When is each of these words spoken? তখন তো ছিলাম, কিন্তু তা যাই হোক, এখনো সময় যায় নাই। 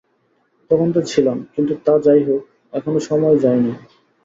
তখন 0.71 0.87
তো 0.95 1.01
ছিলাম, 1.03 1.37
কিন্তু 1.53 1.73
তা 1.85 1.93
যাই 2.05 2.21
হোক, 2.23 2.41
এখনো 2.73 2.99
সময় 3.09 3.37
যায় 3.43 3.59
নাই। 3.63 3.75